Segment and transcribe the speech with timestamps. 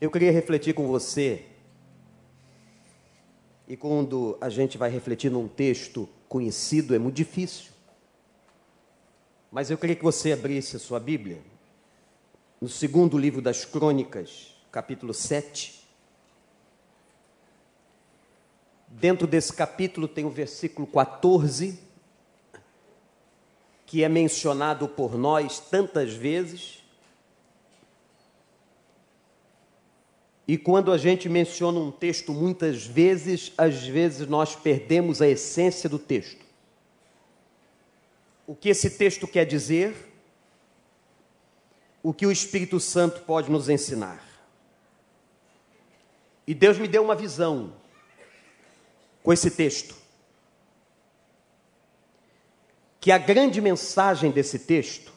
[0.00, 1.44] Eu queria refletir com você,
[3.68, 7.70] e quando a gente vai refletir num texto conhecido, é muito difícil.
[9.52, 11.42] Mas eu queria que você abrisse a sua Bíblia,
[12.58, 15.86] no segundo livro das Crônicas, capítulo 7.
[18.88, 21.78] Dentro desse capítulo tem o versículo 14,
[23.84, 26.79] que é mencionado por nós tantas vezes
[30.50, 35.88] E quando a gente menciona um texto muitas vezes, às vezes nós perdemos a essência
[35.88, 36.44] do texto.
[38.48, 39.94] O que esse texto quer dizer?
[42.02, 44.26] O que o Espírito Santo pode nos ensinar?
[46.44, 47.72] E Deus me deu uma visão
[49.22, 49.94] com esse texto.
[53.00, 55.12] Que a grande mensagem desse texto,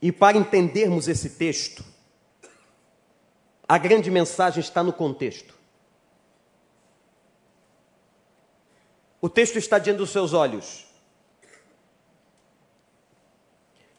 [0.00, 1.93] e para entendermos esse texto,
[3.68, 5.54] a grande mensagem está no contexto.
[9.20, 10.86] O texto está diante dos seus olhos.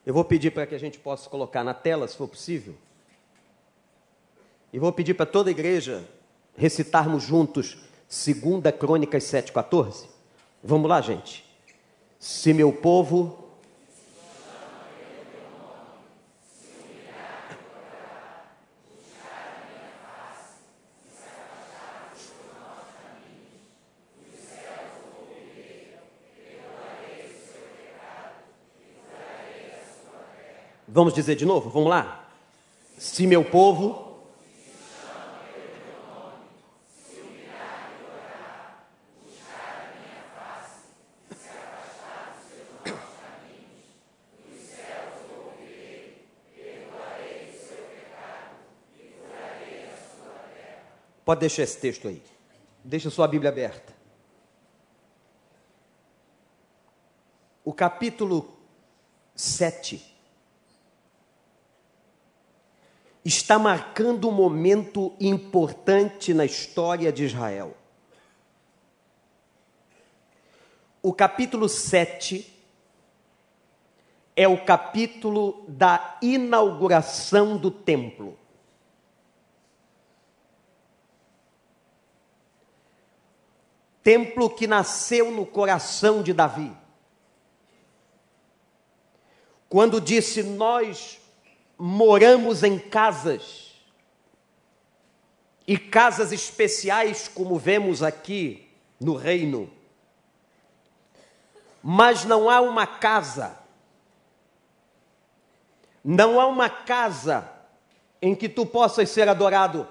[0.06, 2.76] Eu vou pedir para que a gente possa colocar na tela, se for possível.
[4.72, 6.08] E vou pedir para toda a igreja
[6.56, 10.08] recitarmos juntos 2 Crônicas 7,14.
[10.64, 11.44] Vamos lá, gente.
[12.20, 13.45] Se meu povo
[30.96, 31.70] Vamos dizer de novo?
[31.70, 32.26] Vamos lá?
[32.98, 34.18] Se meu povo.
[51.26, 52.24] Pode deixar esse texto aí.
[52.86, 53.94] Deixa sua Bíblia aberta.
[57.66, 58.58] O capítulo
[59.36, 60.15] 7
[63.26, 67.76] está marcando um momento importante na história de Israel.
[71.02, 72.54] O capítulo 7
[74.36, 78.38] é o capítulo da inauguração do templo.
[84.04, 86.72] Templo que nasceu no coração de Davi.
[89.68, 91.20] Quando disse: Nós
[91.78, 93.74] moramos em casas,
[95.68, 98.70] e casas especiais, como vemos aqui
[99.00, 99.72] no reino.
[101.82, 103.58] Mas não há uma casa,
[106.04, 107.52] não há uma casa
[108.22, 109.88] em que tu possas ser adorado.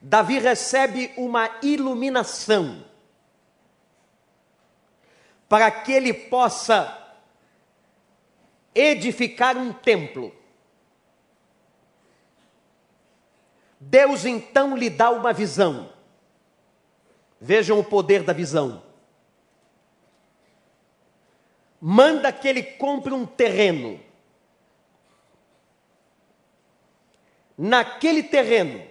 [0.00, 2.84] Davi recebe uma iluminação
[5.48, 7.03] para que ele possa
[8.74, 10.34] edificar um templo.
[13.78, 15.92] Deus então lhe dá uma visão.
[17.40, 18.82] Vejam o poder da visão.
[21.80, 24.00] Manda que ele compre um terreno.
[27.56, 28.84] Naquele terreno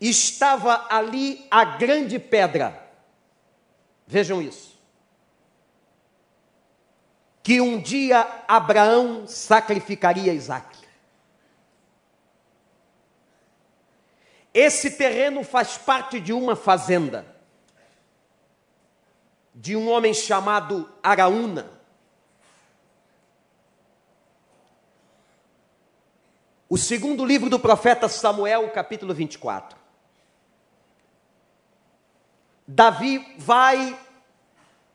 [0.00, 2.82] estava ali a grande pedra.
[4.06, 4.73] Vejam isso
[7.44, 10.78] que um dia Abraão sacrificaria Isaac.
[14.54, 17.26] Esse terreno faz parte de uma fazenda,
[19.54, 21.70] de um homem chamado Araúna.
[26.66, 29.76] O segundo livro do profeta Samuel, capítulo 24.
[32.66, 34.00] Davi vai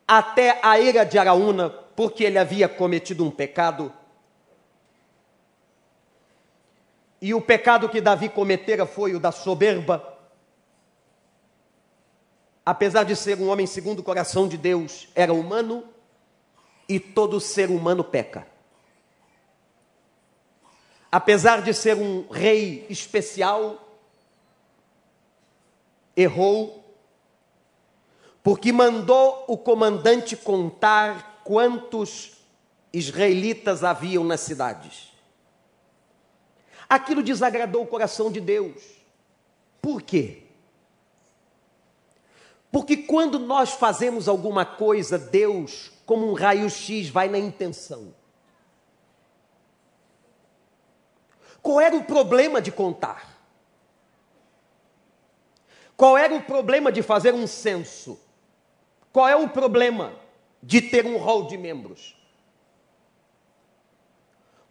[0.07, 3.91] até a eira de Araúna porque ele havia cometido um pecado.
[7.22, 10.17] E o pecado que Davi cometera foi o da soberba.
[12.66, 15.84] Apesar de ser um homem segundo o coração de Deus, era humano
[16.87, 18.47] e todo ser humano peca.
[21.11, 23.99] Apesar de ser um rei especial,
[26.16, 26.95] errou,
[28.41, 32.34] porque mandou o comandante contar quantos
[32.93, 35.11] israelitas haviam nas cidades.
[36.87, 38.79] Aquilo desagradou o coração de Deus.
[39.81, 40.43] Por quê?
[42.72, 48.13] Porque quando nós fazemos alguma coisa, Deus como um raio-x, vai na intenção.
[51.63, 53.40] Qual era o problema de contar?
[55.97, 58.19] Qual era o problema de fazer um censo?
[59.11, 60.28] Qual é o problema
[60.61, 62.16] de ter um rol de membros?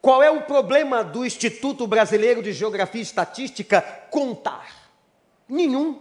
[0.00, 4.90] Qual é o problema do Instituto Brasileiro de Geografia e Estatística contar?
[5.48, 6.00] Nenhum.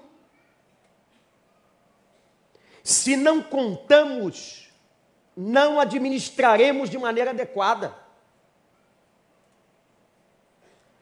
[2.84, 4.70] Se não contamos,
[5.36, 7.94] não administraremos de maneira adequada.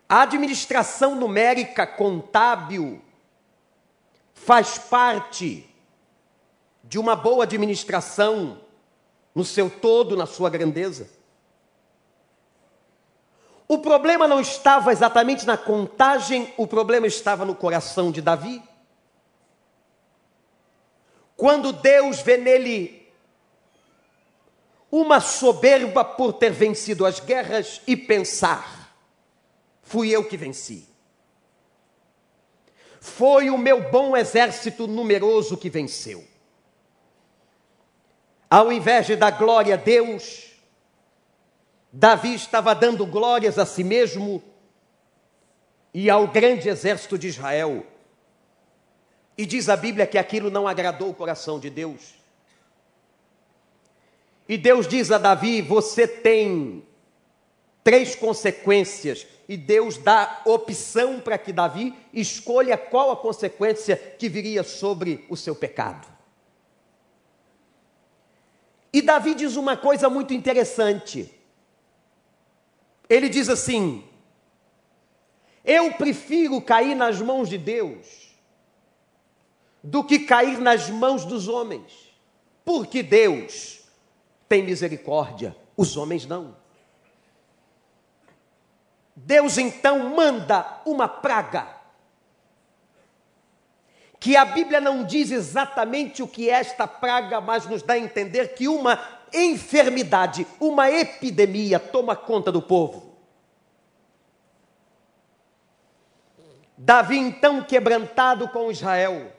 [0.08, 3.02] A administração numérica contábil
[4.34, 5.70] faz parte
[6.84, 8.65] de uma boa administração
[9.36, 11.10] no seu todo, na sua grandeza.
[13.68, 18.64] O problema não estava exatamente na contagem, o problema estava no coração de Davi.
[21.36, 23.12] Quando Deus vê nele
[24.90, 28.96] uma soberba por ter vencido as guerras e pensar:
[29.82, 30.88] fui eu que venci.
[33.02, 36.26] Foi o meu bom exército numeroso que venceu.
[38.50, 40.52] Ao invés de dar glória a Deus,
[41.92, 44.44] Davi estava dando glórias a si mesmo
[45.94, 47.86] e ao grande exército de Israel.
[49.38, 52.16] E diz a Bíblia que aquilo não agradou o coração de Deus.
[54.48, 56.86] E Deus diz a Davi: Você tem
[57.84, 59.26] três consequências.
[59.48, 65.38] E Deus dá opção para que Davi escolha qual a consequência que viria sobre o
[65.38, 66.15] seu pecado.
[68.96, 71.30] E Davi diz uma coisa muito interessante.
[73.10, 74.08] Ele diz assim:
[75.66, 78.34] Eu prefiro cair nas mãos de Deus
[79.84, 81.92] do que cair nas mãos dos homens.
[82.64, 83.82] Porque Deus
[84.48, 86.56] tem misericórdia, os homens não.
[89.14, 91.68] Deus então manda uma praga,
[94.26, 98.00] que a Bíblia não diz exatamente o que é esta praga, mas nos dá a
[98.00, 99.00] entender que uma
[99.32, 103.16] enfermidade, uma epidemia toma conta do povo.
[106.76, 109.32] Davi, então quebrantado com Israel,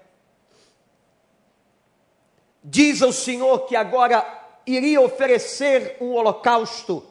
[2.62, 4.24] Diz ao Senhor que agora
[4.64, 7.04] iria oferecer um holocausto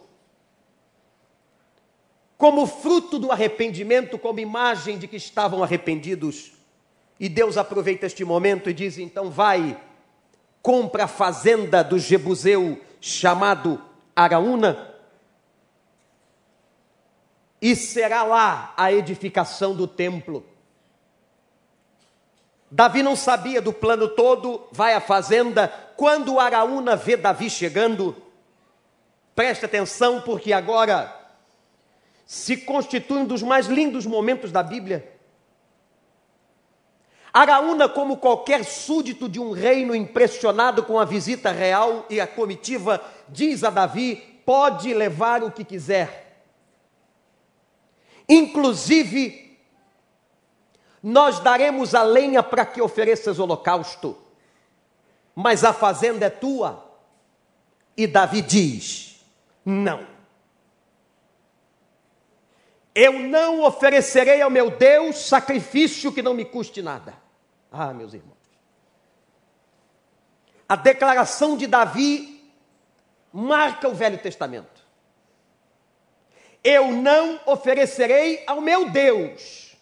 [2.37, 6.54] como fruto do arrependimento, como imagem de que estavam arrependidos.
[7.19, 9.79] E Deus aproveita este momento e diz: então vai,
[10.61, 13.81] compra a fazenda do Jebuseu chamado
[14.15, 14.93] Araúna,
[17.61, 20.45] e será lá a edificação do templo.
[22.69, 25.67] Davi não sabia do plano todo, vai à fazenda.
[25.95, 28.15] Quando Araúna vê Davi chegando,
[29.33, 31.15] preste atenção, porque agora
[32.25, 35.14] se constitui um dos mais lindos momentos da Bíblia.
[37.35, 43.03] Araúna, como qualquer súdito de um reino impressionado com a visita real e a comitiva,
[43.27, 44.15] diz a Davi:
[44.45, 46.45] pode levar o que quiser,
[48.29, 49.59] inclusive
[51.03, 54.17] nós daremos a lenha para que ofereças holocausto,
[55.35, 56.89] mas a fazenda é tua.
[57.97, 59.19] E Davi diz:
[59.65, 60.07] Não.
[62.95, 67.24] Eu não oferecerei ao meu Deus sacrifício que não me custe nada.
[67.77, 68.37] Ah, meus irmãos.
[70.67, 72.49] A declaração de Davi
[73.33, 74.85] marca o Velho Testamento.
[76.63, 79.75] Eu não oferecerei ao meu Deus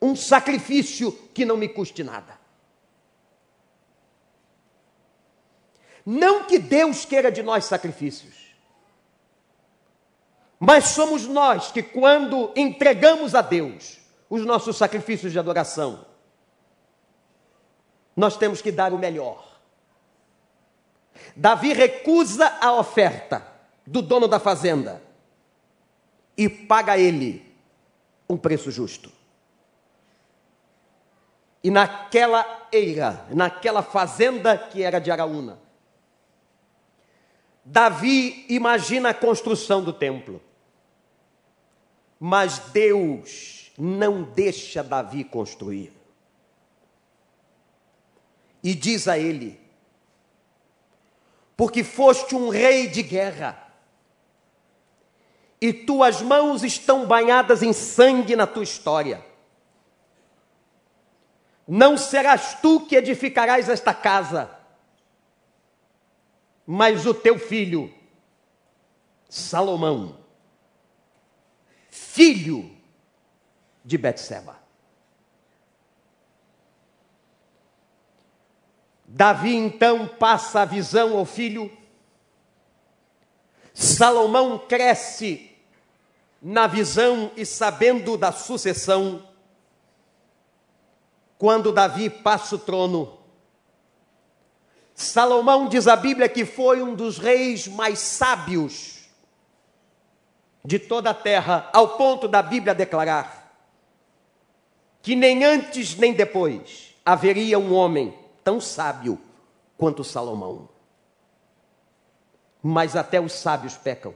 [0.00, 2.38] um sacrifício que não me custe nada.
[6.06, 8.54] Não que Deus queira de nós sacrifícios,
[10.58, 13.98] mas somos nós que, quando entregamos a Deus
[14.28, 16.06] os nossos sacrifícios de adoração,
[18.16, 19.44] nós temos que dar o melhor.
[21.36, 23.46] Davi recusa a oferta
[23.86, 25.02] do dono da fazenda
[26.36, 27.54] e paga a ele
[28.28, 29.10] um preço justo.
[31.62, 35.58] E naquela eira, naquela fazenda que era de Araúna,
[37.64, 40.40] Davi imagina a construção do templo.
[42.18, 45.99] Mas Deus não deixa Davi construir.
[48.62, 49.60] E diz a ele:
[51.56, 53.72] Porque foste um rei de guerra,
[55.60, 59.30] e tuas mãos estão banhadas em sangue na tua história
[61.72, 64.50] não serás tu que edificarás esta casa,
[66.66, 67.92] Mas o teu filho,
[69.28, 70.18] Salomão,
[71.88, 72.76] filho
[73.84, 74.56] de Betseba.
[79.12, 81.68] Davi então passa a visão ao filho.
[83.74, 85.50] Salomão cresce
[86.40, 89.26] na visão e sabendo da sucessão.
[91.36, 93.18] Quando Davi passa o trono,
[94.94, 99.08] Salomão diz a Bíblia que foi um dos reis mais sábios
[100.64, 103.40] de toda a terra, ao ponto da Bíblia declarar
[105.02, 109.20] que nem antes nem depois haveria um homem tão sábio
[109.76, 110.68] quanto Salomão.
[112.62, 114.14] Mas até os sábios pecam.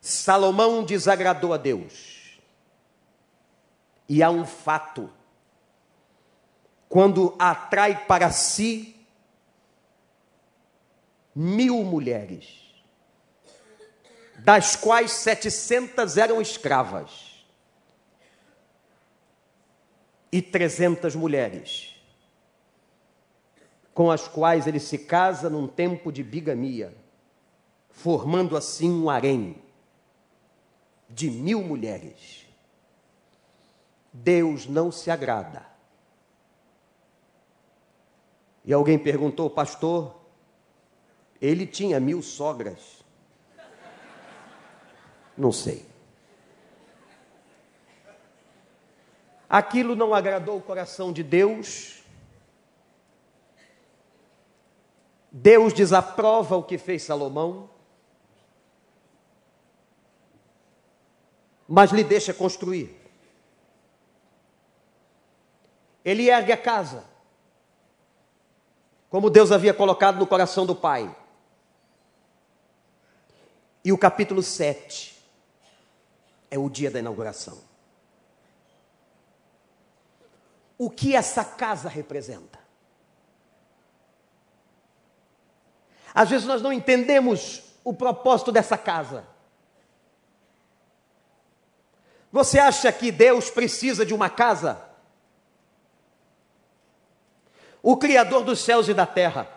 [0.00, 2.38] Salomão desagradou a Deus.
[4.08, 5.12] E há um fato.
[6.88, 8.96] Quando atrai para si
[11.34, 12.72] mil mulheres,
[14.38, 17.28] das quais setecentas eram escravas,
[20.30, 21.97] e trezentas mulheres
[23.98, 26.96] com as quais ele se casa num tempo de bigamia,
[27.90, 29.60] formando assim um harém
[31.10, 32.46] de mil mulheres.
[34.12, 35.66] Deus não se agrada.
[38.64, 40.14] E alguém perguntou, pastor,
[41.42, 43.04] ele tinha mil sogras?
[45.36, 45.84] Não sei.
[49.50, 51.97] Aquilo não agradou o coração de Deus
[55.30, 57.68] Deus desaprova o que fez Salomão,
[61.68, 62.96] mas lhe deixa construir.
[66.02, 67.04] Ele ergue a casa,
[69.10, 71.14] como Deus havia colocado no coração do pai.
[73.84, 75.22] E o capítulo 7
[76.50, 77.58] é o dia da inauguração.
[80.78, 82.67] O que essa casa representa?
[86.14, 89.24] Às vezes nós não entendemos o propósito dessa casa.
[92.30, 94.80] Você acha que Deus precisa de uma casa?
[97.82, 99.48] O Criador dos céus e da terra,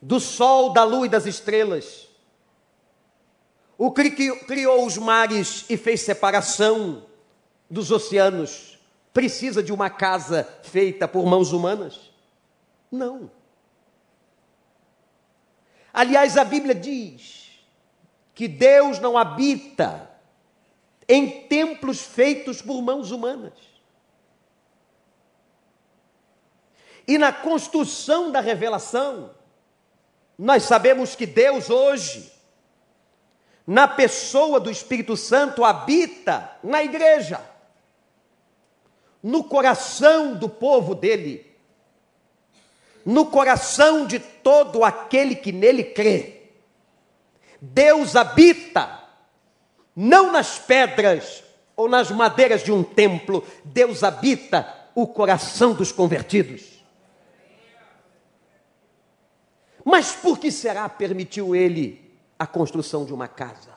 [0.00, 2.08] do sol, da lua e das estrelas,
[3.76, 4.10] o que
[4.44, 7.04] criou os mares e fez separação
[7.68, 8.78] dos oceanos,
[9.12, 12.12] precisa de uma casa feita por mãos humanas?
[12.92, 13.30] Não.
[15.94, 17.52] Aliás, a Bíblia diz
[18.34, 20.10] que Deus não habita
[21.08, 23.52] em templos feitos por mãos humanas.
[27.06, 29.30] E na construção da revelação,
[30.36, 32.32] nós sabemos que Deus hoje,
[33.64, 37.40] na pessoa do Espírito Santo, habita na igreja,
[39.22, 41.53] no coração do povo dele
[43.04, 46.42] no coração de todo aquele que nele crê.
[47.60, 49.02] Deus habita
[49.94, 51.44] não nas pedras
[51.76, 56.74] ou nas madeiras de um templo, Deus habita o coração dos convertidos.
[59.84, 63.74] Mas por que será permitiu ele a construção de uma casa?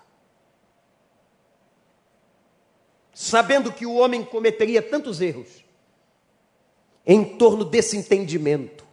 [3.13, 5.65] Sabendo que o homem cometeria tantos erros
[7.05, 8.86] em torno desse entendimento,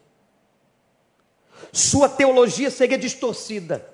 [1.75, 3.93] sua teologia seria distorcida.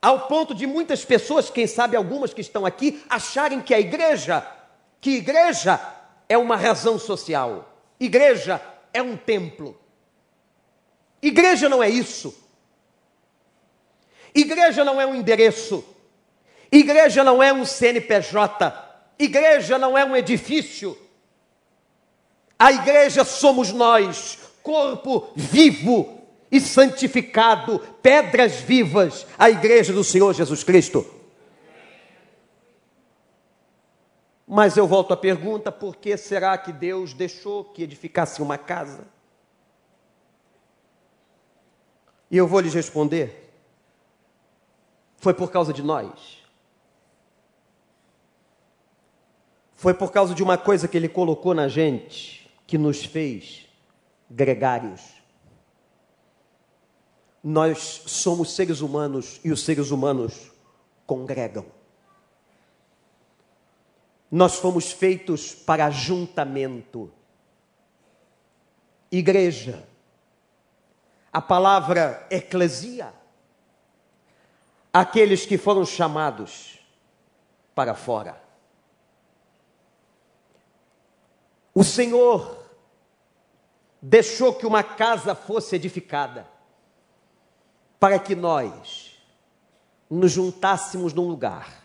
[0.00, 4.46] Ao ponto de muitas pessoas, quem sabe algumas que estão aqui, acharem que a igreja,
[5.00, 5.80] que igreja
[6.28, 8.60] é uma razão social, igreja
[8.92, 9.80] é um templo.
[11.22, 12.46] Igreja não é isso.
[14.34, 15.82] Igreja não é um endereço.
[16.70, 18.84] Igreja não é um CNPJ.
[19.18, 20.96] Igreja não é um edifício.
[22.58, 26.18] A igreja somos nós, corpo vivo
[26.50, 31.06] e santificado, pedras vivas, a igreja do Senhor Jesus Cristo.
[34.44, 39.06] Mas eu volto à pergunta: por que será que Deus deixou que edificasse uma casa?
[42.28, 43.52] E eu vou lhes responder:
[45.18, 46.44] foi por causa de nós.
[49.76, 53.65] Foi por causa de uma coisa que Ele colocou na gente, que nos fez
[54.30, 55.00] gregários.
[57.42, 60.50] Nós somos seres humanos e os seres humanos
[61.06, 61.66] congregam.
[64.30, 67.12] Nós fomos feitos para ajuntamento.
[69.10, 69.86] Igreja
[71.36, 73.12] a palavra eclesia,
[74.90, 76.78] aqueles que foram chamados
[77.74, 78.42] para fora.
[81.74, 82.65] O Senhor
[84.08, 86.46] deixou que uma casa fosse edificada
[87.98, 89.18] para que nós
[90.08, 91.84] nos juntássemos num lugar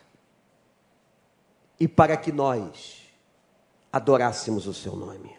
[1.79, 3.07] e para que nós
[3.91, 5.35] adorássemos o seu nome.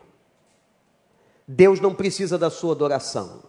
[1.46, 3.44] Deus não precisa da sua adoração.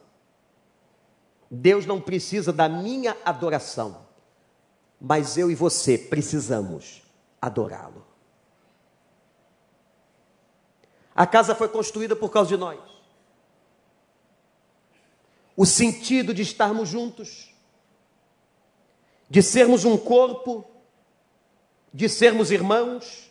[1.50, 4.06] Deus não precisa da minha adoração.
[5.02, 7.02] Mas eu e você precisamos
[7.42, 8.06] adorá-lo.
[11.16, 12.93] A casa foi construída por causa de nós.
[15.56, 17.54] O sentido de estarmos juntos,
[19.30, 20.66] de sermos um corpo,
[21.94, 23.30] de sermos irmãos,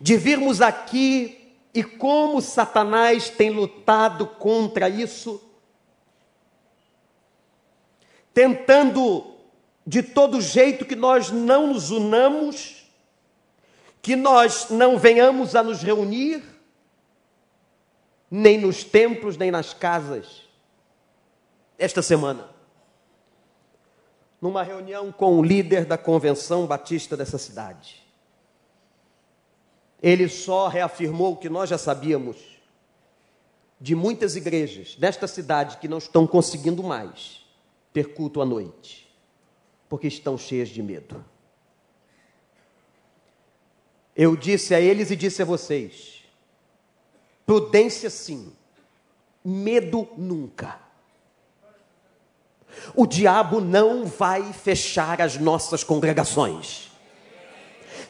[0.00, 5.42] de virmos aqui e como Satanás tem lutado contra isso,
[8.32, 9.34] tentando
[9.86, 12.84] de todo jeito que nós não nos unamos,
[14.00, 16.42] que nós não venhamos a nos reunir,
[18.30, 20.42] nem nos templos, nem nas casas.
[21.78, 22.48] Esta semana,
[24.40, 28.02] numa reunião com o líder da convenção batista dessa cidade.
[30.00, 32.36] Ele só reafirmou o que nós já sabíamos
[33.80, 37.44] de muitas igrejas desta cidade que não estão conseguindo mais
[37.92, 39.08] ter culto à noite,
[39.88, 41.24] porque estão cheias de medo.
[44.14, 46.17] Eu disse a eles e disse a vocês:
[47.48, 48.52] prudência sim,
[49.42, 50.76] medo nunca.
[52.94, 56.90] O diabo não vai fechar as nossas congregações.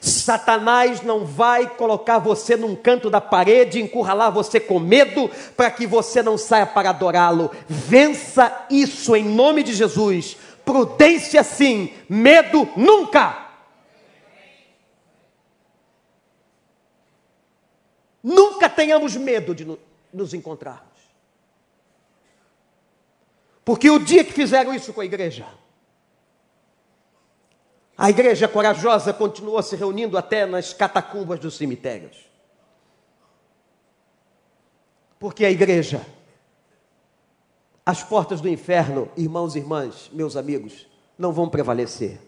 [0.01, 5.87] Satanás não vai colocar você num canto da parede, encurralar você com medo, para que
[5.87, 7.49] você não saia para adorá-lo.
[7.65, 10.35] Vença isso em nome de Jesus.
[10.65, 13.48] Prudência sim, medo nunca.
[18.21, 19.65] Nunca tenhamos medo de
[20.13, 20.89] nos encontrar.
[23.63, 25.47] Porque o dia que fizeram isso com a igreja,
[27.97, 32.29] a igreja corajosa continuou se reunindo até nas catacumbas dos cemitérios.
[35.19, 36.05] Porque a igreja,
[37.85, 42.21] as portas do inferno, irmãos e irmãs, meus amigos, não vão prevalecer.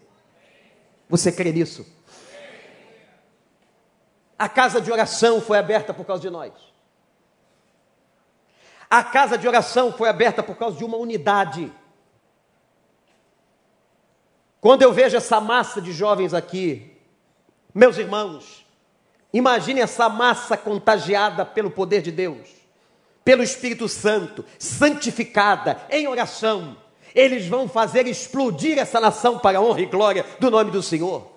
[1.08, 1.86] Você crê nisso?
[4.42, 6.52] A casa de oração foi aberta por causa de nós.
[8.90, 11.72] A casa de oração foi aberta por causa de uma unidade.
[14.60, 16.92] Quando eu vejo essa massa de jovens aqui,
[17.72, 18.66] meus irmãos,
[19.32, 22.48] imagine essa massa contagiada pelo poder de Deus,
[23.24, 26.76] pelo Espírito Santo, santificada em oração.
[27.14, 31.31] Eles vão fazer explodir essa nação para a honra e glória do nome do Senhor.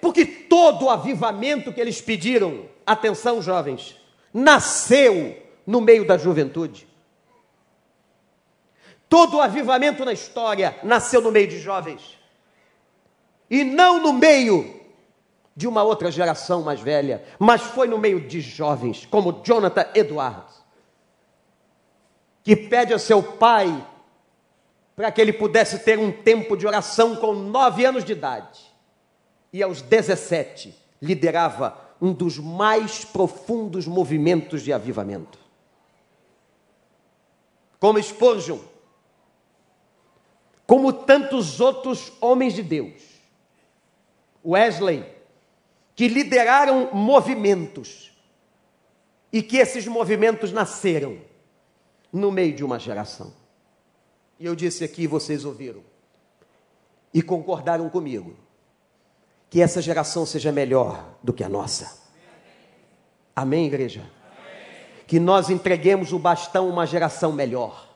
[0.00, 3.96] Porque todo o avivamento que eles pediram, atenção jovens,
[4.32, 5.36] nasceu
[5.66, 6.88] no meio da juventude.
[9.08, 12.18] Todo o avivamento na história nasceu no meio de jovens.
[13.50, 14.80] E não no meio
[15.56, 20.64] de uma outra geração mais velha, mas foi no meio de jovens, como Jonathan Edwards,
[22.42, 23.86] que pede a seu pai
[24.94, 28.69] para que ele pudesse ter um tempo de oração com nove anos de idade.
[29.52, 35.38] E aos 17 liderava um dos mais profundos movimentos de avivamento.
[37.78, 38.58] Como Spurgeon,
[40.66, 43.02] como tantos outros homens de Deus,
[44.44, 45.04] Wesley,
[45.94, 48.10] que lideraram movimentos.
[49.32, 51.18] E que esses movimentos nasceram
[52.12, 53.32] no meio de uma geração.
[54.38, 55.82] E eu disse aqui, vocês ouviram.
[57.12, 58.34] E concordaram comigo,
[59.50, 62.00] que essa geração seja melhor do que a nossa.
[63.36, 64.02] Amém, igreja?
[65.10, 67.88] que nós entreguemos o bastão a uma geração melhor.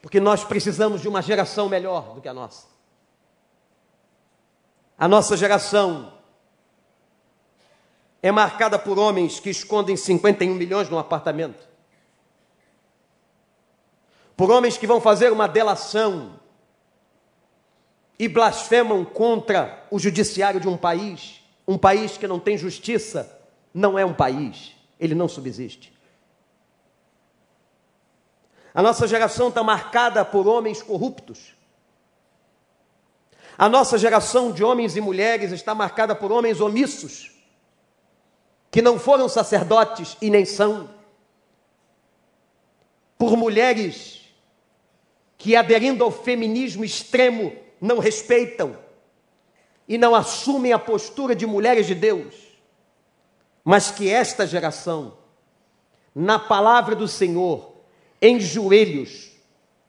[0.00, 2.68] Porque nós precisamos de uma geração melhor do que a nossa.
[4.96, 6.12] A nossa geração
[8.22, 11.66] é marcada por homens que escondem 51 milhões num apartamento.
[14.36, 16.38] Por homens que vão fazer uma delação
[18.18, 21.40] e blasfemam contra o judiciário de um país.
[21.66, 23.38] Um país que não tem justiça
[23.72, 25.92] não é um país ele não subsiste.
[28.74, 31.54] A nossa geração está marcada por homens corruptos.
[33.56, 37.32] A nossa geração de homens e mulheres está marcada por homens omissos,
[38.70, 40.88] que não foram sacerdotes e nem são,
[43.16, 44.20] por mulheres
[45.36, 48.76] que, aderindo ao feminismo extremo, não respeitam
[49.86, 52.34] e não assumem a postura de mulheres de Deus,
[53.64, 55.16] mas que esta geração,
[56.14, 57.74] na palavra do Senhor,
[58.20, 59.32] em joelhos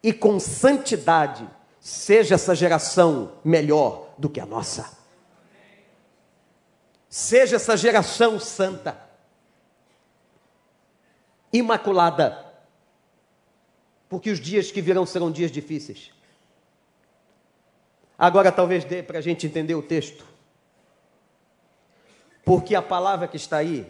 [0.02, 1.48] e com santidade,
[1.80, 4.98] seja essa geração melhor do que a nossa.
[7.10, 8.98] Seja essa geração santa,
[11.52, 12.46] imaculada,
[14.08, 16.12] porque os dias que virão serão dias difíceis.
[18.20, 20.26] Agora talvez dê para a gente entender o texto.
[22.44, 23.90] Porque a palavra que está aí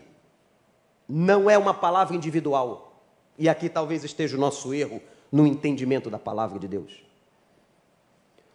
[1.08, 3.02] não é uma palavra individual.
[3.40, 7.04] E aqui talvez esteja o nosso erro no entendimento da palavra de Deus.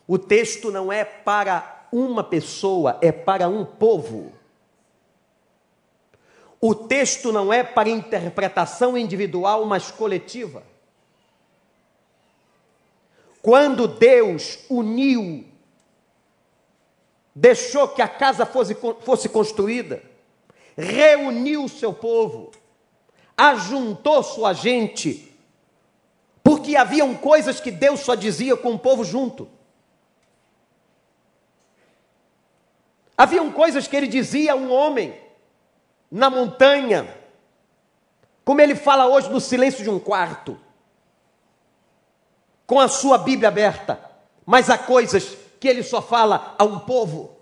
[0.07, 4.33] O texto não é para uma pessoa, é para um povo.
[6.61, 10.63] O texto não é para interpretação individual, mas coletiva.
[13.43, 15.54] Quando Deus uniu
[17.35, 20.03] deixou que a casa fosse, fosse construída,
[20.77, 22.53] reuniu o seu povo,
[23.37, 25.35] ajuntou sua gente,
[26.43, 29.49] porque haviam coisas que Deus só dizia com o povo junto.
[33.17, 35.19] Haviam coisas que ele dizia a um homem
[36.11, 37.17] na montanha,
[38.45, 40.61] como ele fala hoje no silêncio de um quarto,
[42.67, 44.01] com a sua Bíblia aberta,
[44.45, 47.39] mas há coisas que ele só fala a um povo.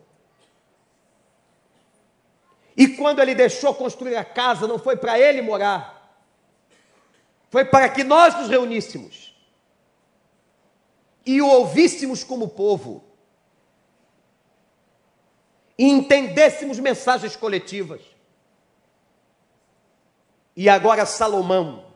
[2.77, 6.17] E quando ele deixou construir a casa, não foi para ele morar,
[7.51, 9.35] foi para que nós nos reuníssemos
[11.27, 13.03] e o ouvíssemos como povo,
[15.77, 18.03] e entendêssemos mensagens coletivas.
[20.55, 21.87] E agora Salomão,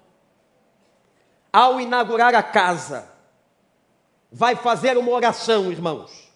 [1.53, 3.16] ao inaugurar a casa,
[4.37, 6.31] vai fazer uma oração, irmãos.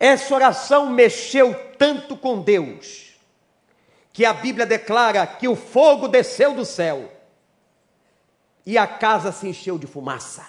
[0.00, 3.12] Essa oração mexeu tanto com Deus,
[4.10, 7.12] que a Bíblia declara que o fogo desceu do céu
[8.64, 10.46] e a casa se encheu de fumaça.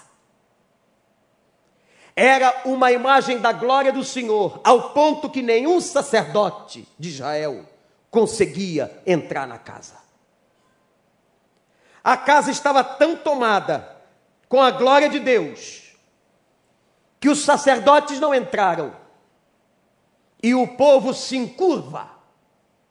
[2.16, 7.66] Era uma imagem da glória do Senhor, ao ponto que nenhum sacerdote de Israel
[8.10, 9.96] conseguia entrar na casa.
[12.02, 13.99] A casa estava tão tomada
[14.50, 15.94] com a glória de Deus,
[17.20, 18.92] que os sacerdotes não entraram,
[20.42, 22.10] e o povo se encurva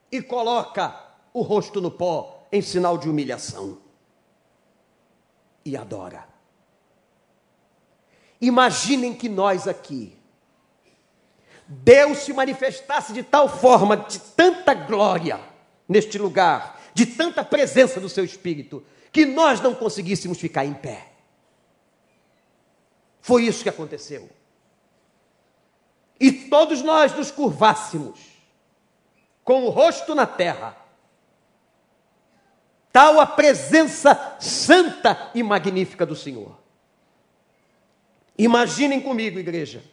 [0.09, 0.97] e coloca
[1.33, 3.77] o rosto no pó em sinal de humilhação
[5.65, 6.29] e adora.
[8.39, 10.17] Imaginem que nós aqui,
[11.67, 15.37] Deus se manifestasse de tal forma, de tanta glória
[15.89, 21.18] neste lugar, de tanta presença do seu Espírito, que nós não conseguíssemos ficar em pé.
[23.21, 24.29] Foi isso que aconteceu.
[26.19, 28.19] E todos nós nos curvássemos,
[29.43, 30.75] com o rosto na terra,
[32.91, 36.57] tal a presença santa e magnífica do Senhor.
[38.37, 39.83] Imaginem comigo, igreja.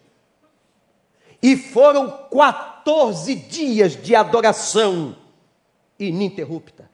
[1.43, 5.17] E foram 14 dias de adoração
[5.99, 6.91] ininterrupta.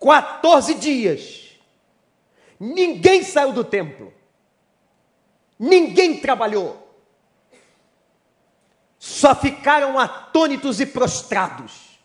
[0.00, 1.47] 14 dias
[2.58, 4.12] Ninguém saiu do templo.
[5.58, 6.86] Ninguém trabalhou.
[8.98, 11.98] Só ficaram atônitos e prostrados,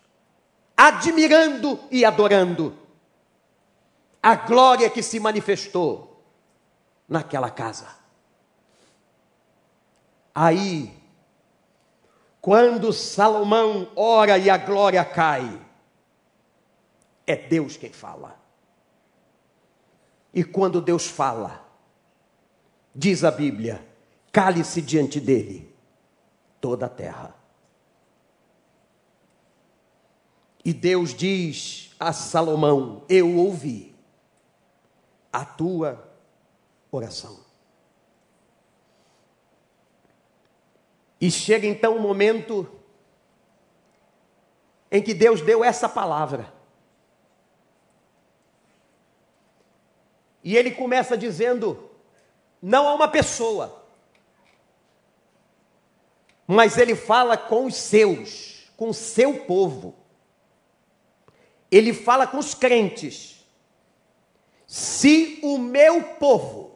[0.78, 2.78] admirando e adorando
[4.22, 6.24] a glória que se manifestou
[7.10, 7.88] naquela casa.
[10.34, 10.96] Aí,
[12.40, 15.60] quando Salomão ora e a glória cai,
[17.26, 18.43] é Deus quem fala.
[20.34, 21.64] E quando Deus fala,
[22.94, 23.86] diz a Bíblia,
[24.32, 25.74] cale-se diante dele
[26.60, 27.36] toda a terra.
[30.66, 33.94] E Deus diz a Salomão: Eu ouvi
[35.32, 36.10] a tua
[36.92, 37.40] oração.
[41.20, 42.70] E chega então o momento
[44.92, 46.53] em que Deus deu essa palavra.
[50.44, 51.90] E ele começa dizendo:
[52.62, 53.84] não a uma pessoa,
[56.46, 59.96] mas ele fala com os seus, com o seu povo.
[61.72, 63.44] Ele fala com os crentes.
[64.68, 66.72] Se o meu povo.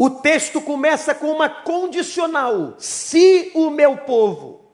[0.00, 2.76] O texto começa com uma condicional.
[2.78, 4.68] Se o meu povo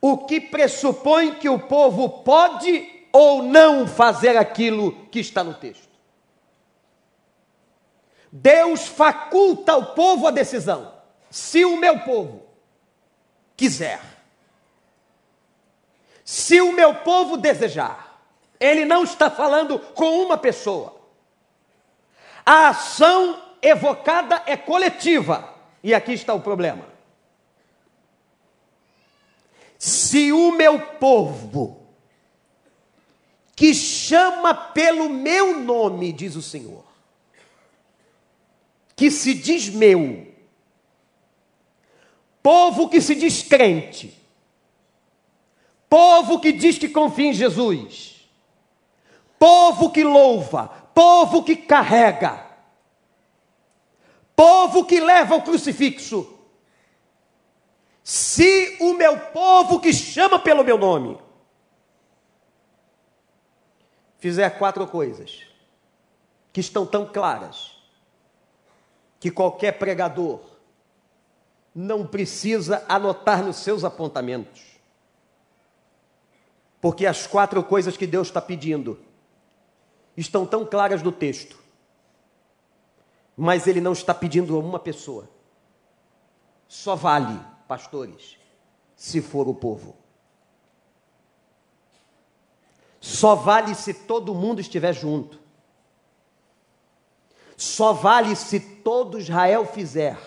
[0.00, 5.88] o que pressupõe que o povo pode ou não fazer aquilo que está no texto.
[8.30, 10.92] Deus faculta ao povo a decisão.
[11.30, 12.44] Se o meu povo
[13.56, 14.02] quiser,
[16.22, 18.20] se o meu povo desejar,
[18.60, 21.00] ele não está falando com uma pessoa.
[22.44, 25.54] A ação evocada é coletiva.
[25.82, 26.84] E aqui está o problema.
[29.78, 31.85] Se o meu povo,
[33.56, 36.84] que chama pelo meu nome, diz o Senhor,
[38.94, 40.26] que se diz meu,
[42.42, 44.12] povo que se diz crente,
[45.88, 48.28] povo que diz que confia em Jesus,
[49.38, 52.46] povo que louva, povo que carrega,
[54.36, 56.34] povo que leva o crucifixo.
[58.04, 61.25] Se o meu povo que chama pelo meu nome
[64.26, 65.46] fizer quatro coisas
[66.52, 67.76] que estão tão claras
[69.20, 70.40] que qualquer pregador
[71.72, 74.80] não precisa anotar nos seus apontamentos.
[76.80, 78.98] Porque as quatro coisas que Deus está pedindo
[80.16, 81.56] estão tão claras no texto
[83.36, 85.28] mas ele não está pedindo a uma pessoa.
[86.66, 88.36] Só vale, pastores,
[88.96, 89.94] se for o povo.
[93.06, 95.38] Só vale se todo mundo estiver junto.
[97.56, 100.18] Só vale se todo Israel fizer.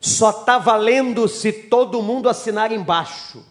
[0.00, 3.46] Só está valendo se todo mundo assinar embaixo.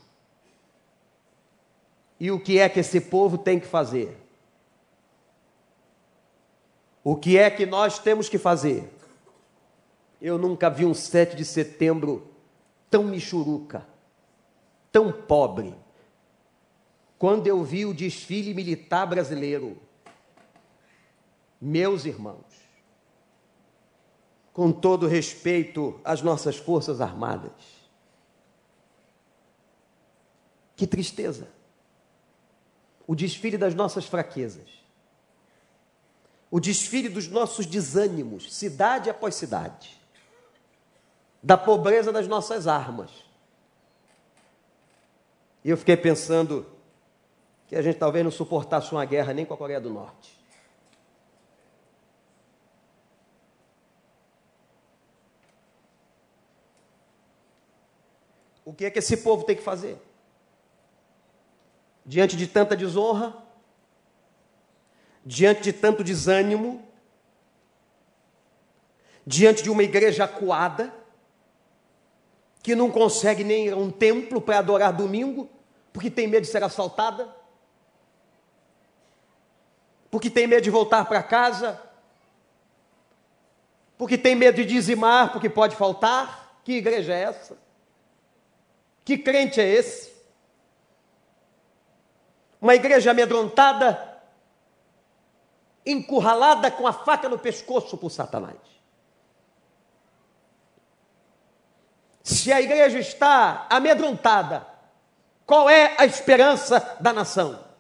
[2.20, 4.22] E o que é que esse povo tem que fazer?
[7.06, 8.94] O que é que nós temos que fazer?
[10.22, 12.28] Eu nunca vi um 7 de setembro
[12.90, 13.88] tão michuruca,
[14.92, 15.83] tão pobre.
[17.24, 19.82] Quando eu vi o desfile militar brasileiro,
[21.62, 22.44] meus irmãos,
[24.52, 27.54] com todo respeito às nossas Forças Armadas,
[30.76, 31.48] que tristeza!
[33.08, 34.84] O desfile das nossas fraquezas
[36.52, 39.98] o desfile dos nossos desânimos, cidade após cidade,
[41.42, 43.12] da pobreza das nossas armas.
[45.64, 46.73] E eu fiquei pensando
[47.74, 50.40] que a gente talvez não suportasse uma guerra nem com a Coreia do Norte.
[58.64, 59.98] O que é que esse povo tem que fazer?
[62.06, 63.36] Diante de tanta desonra,
[65.26, 66.88] diante de tanto desânimo,
[69.26, 70.94] diante de uma igreja acuada,
[72.62, 75.50] que não consegue nem ir a um templo para adorar domingo,
[75.92, 77.42] porque tem medo de ser assaltada,
[80.14, 81.82] porque tem medo de voltar para casa,
[83.98, 86.60] porque tem medo de dizimar, porque pode faltar.
[86.64, 87.58] Que igreja é essa?
[89.04, 90.14] Que crente é esse?
[92.62, 94.22] Uma igreja amedrontada
[95.84, 98.60] encurralada com a faca no pescoço por Satanás.
[102.22, 104.68] Se a igreja está amedrontada,
[105.44, 107.73] qual é a esperança da nação?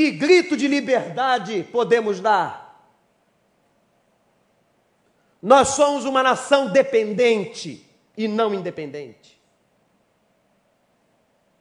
[0.00, 2.90] Que grito de liberdade podemos dar?
[5.42, 7.86] Nós somos uma nação dependente
[8.16, 9.38] e não independente.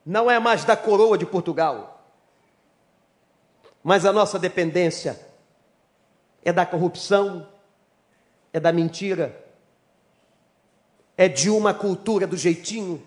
[0.06, 1.99] Não é mais da coroa de Portugal
[3.84, 5.19] mas a nossa dependência
[6.41, 7.45] é da corrupção,
[8.54, 9.45] é da mentira,
[11.17, 13.06] é de uma cultura do jeitinho,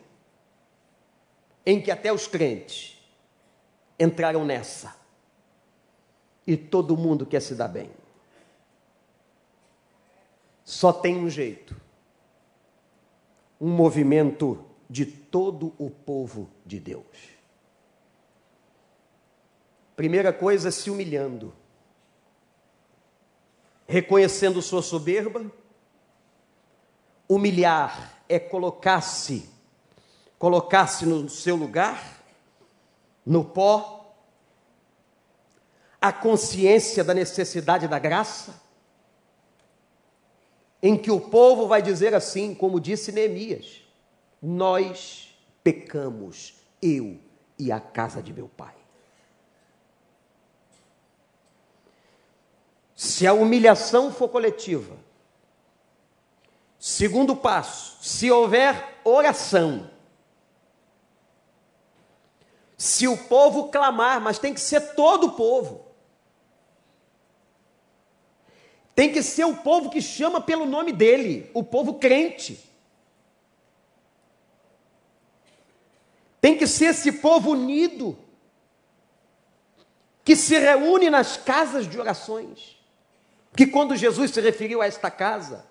[1.64, 3.00] em que até os crentes
[3.98, 5.01] entraram nessa.
[6.46, 7.90] E todo mundo quer se dar bem.
[10.64, 11.76] Só tem um jeito:
[13.60, 17.32] um movimento de todo o povo de Deus.
[19.94, 21.54] Primeira coisa, se humilhando,
[23.86, 25.50] reconhecendo sua soberba.
[27.28, 29.48] Humilhar é colocar-se,
[30.38, 32.22] colocar-se no seu lugar,
[33.24, 34.01] no pó.
[36.02, 38.60] A consciência da necessidade da graça,
[40.82, 43.82] em que o povo vai dizer assim, como disse Neemias:
[44.42, 47.20] Nós pecamos, eu
[47.56, 48.74] e a casa de meu pai.
[52.96, 54.96] Se a humilhação for coletiva,
[56.84, 59.88] Segundo passo, se houver oração,
[62.76, 65.91] se o povo clamar, mas tem que ser todo o povo.
[68.94, 72.58] Tem que ser o povo que chama pelo nome dele, o povo crente.
[76.40, 78.18] Tem que ser esse povo unido,
[80.24, 82.78] que se reúne nas casas de orações.
[83.56, 85.64] Que quando Jesus se referiu a esta casa,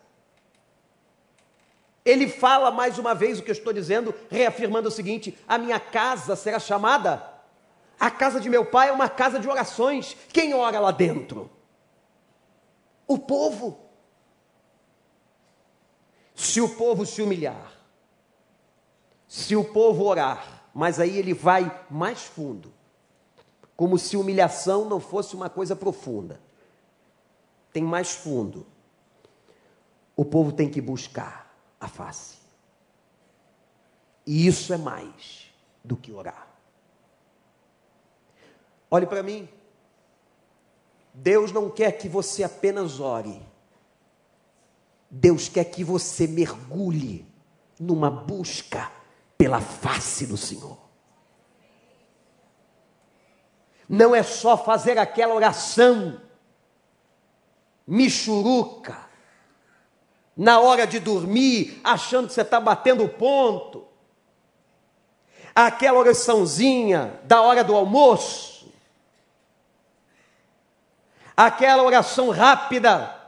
[2.03, 5.79] ele fala mais uma vez o que eu estou dizendo, reafirmando o seguinte: a minha
[5.79, 7.23] casa será chamada,
[7.99, 10.15] a casa de meu pai é uma casa de orações.
[10.31, 11.49] Quem ora lá dentro?
[13.11, 13.77] O povo.
[16.33, 17.73] Se o povo se humilhar,
[19.27, 22.73] se o povo orar, mas aí ele vai mais fundo,
[23.75, 26.39] como se humilhação não fosse uma coisa profunda.
[27.73, 28.65] Tem mais fundo.
[30.15, 32.37] O povo tem que buscar a face.
[34.25, 35.51] E isso é mais
[35.83, 36.47] do que orar.
[38.89, 39.49] Olhe para mim.
[41.13, 43.41] Deus não quer que você apenas ore.
[45.09, 47.25] Deus quer que você mergulhe
[47.79, 48.91] numa busca
[49.37, 50.77] pela face do Senhor.
[53.89, 56.21] Não é só fazer aquela oração
[57.85, 58.97] michuruca,
[60.35, 63.85] na hora de dormir, achando que você está batendo ponto,
[65.53, 68.50] aquela oraçãozinha da hora do almoço,
[71.35, 73.21] aquela oração rápida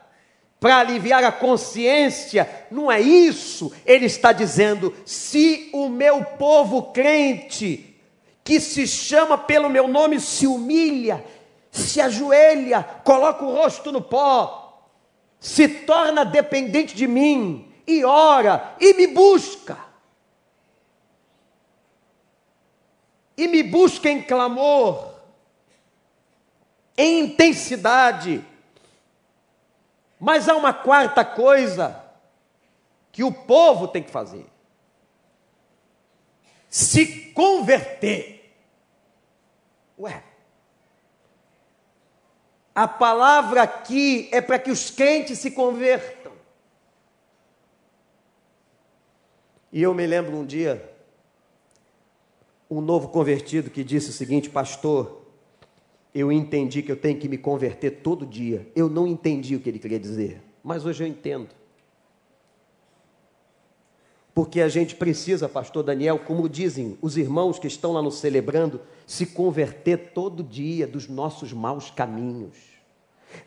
[0.59, 3.73] para aliviar a consciência, não é isso.
[3.85, 7.99] Ele está dizendo: se o meu povo crente,
[8.43, 11.23] que se chama pelo meu nome, se humilha,
[11.69, 14.87] se ajoelha, coloca o rosto no pó,
[15.39, 19.77] se torna dependente de mim, e ora, e me busca,
[23.35, 25.12] e me busca em clamor,
[26.97, 28.43] em intensidade.
[30.19, 32.01] Mas há uma quarta coisa
[33.11, 34.45] que o povo tem que fazer:
[36.69, 38.55] se converter.
[39.99, 40.23] Ué,
[42.73, 46.33] a palavra aqui é para que os crentes se convertam.
[49.71, 50.93] E eu me lembro um dia,
[52.69, 55.22] um novo convertido que disse o seguinte, pastor,
[56.13, 58.67] eu entendi que eu tenho que me converter todo dia.
[58.75, 61.49] Eu não entendi o que ele queria dizer, mas hoje eu entendo.
[64.33, 68.81] Porque a gente precisa, pastor Daniel, como dizem os irmãos que estão lá no celebrando,
[69.05, 72.72] se converter todo dia dos nossos maus caminhos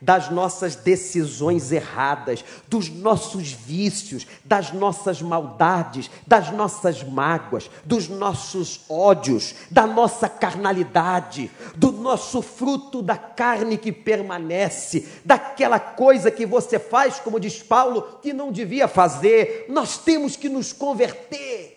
[0.00, 8.80] das nossas decisões erradas, dos nossos vícios, das nossas maldades, das nossas mágoas, dos nossos
[8.88, 16.78] ódios, da nossa carnalidade, do nosso fruto da carne que permanece, daquela coisa que você
[16.78, 19.66] faz, como diz Paulo, que não devia fazer.
[19.68, 21.75] Nós temos que nos converter.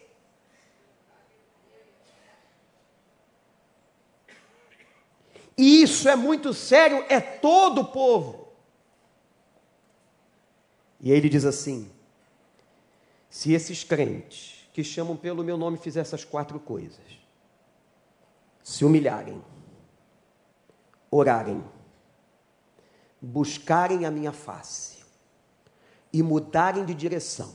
[5.60, 8.48] E isso é muito sério, é todo o povo.
[11.02, 11.92] E aí ele diz assim:
[13.30, 17.04] se esses crentes que chamam pelo meu nome fizerem essas quatro coisas,
[18.64, 19.44] se humilharem,
[21.12, 21.62] orarem,
[23.20, 25.04] buscarem a minha face
[26.14, 27.54] e mudarem de direção,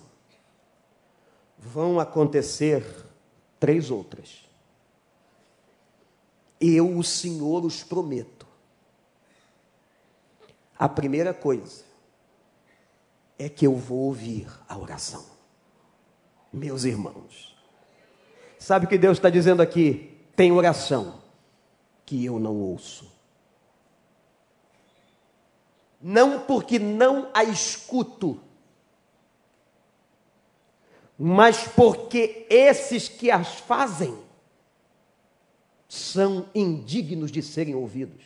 [1.57, 2.85] vão acontecer
[3.59, 4.45] três outras
[6.61, 8.47] eu, o Senhor, os prometo.
[10.79, 11.85] A primeira coisa
[13.39, 15.25] é que eu vou ouvir a oração.
[16.53, 17.57] Meus irmãos,
[18.59, 20.17] sabe o que Deus está dizendo aqui?
[20.37, 21.21] Tem oração
[22.05, 23.13] que eu não ouço.
[26.01, 28.41] Não porque não a escuto,
[31.19, 34.24] mas porque esses que as fazem
[35.95, 38.25] são indignos de serem ouvidos.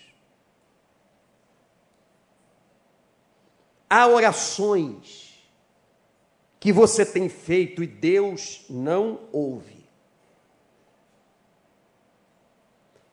[3.91, 5.39] Há orações
[6.59, 9.87] que você tem feito e Deus não ouve.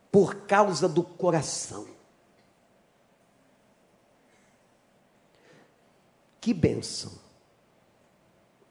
[0.10, 1.88] Por causa do coração.
[6.40, 7.12] Que bênção.